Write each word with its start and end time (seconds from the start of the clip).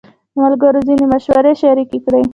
ملګرو 0.41 0.79
ځینې 0.87 1.05
مشورې 1.13 1.53
شریکې 1.61 1.99
کړې. 2.05 2.21